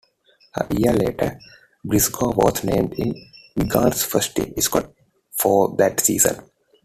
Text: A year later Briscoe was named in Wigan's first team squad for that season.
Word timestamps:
A 0.55 0.65
year 0.73 0.93
later 0.93 1.39
Briscoe 1.85 2.31
was 2.31 2.63
named 2.63 2.93
in 2.97 3.13
Wigan's 3.55 4.03
first 4.03 4.35
team 4.35 4.51
squad 4.57 4.91
for 5.29 5.75
that 5.77 5.99
season. 5.99 6.39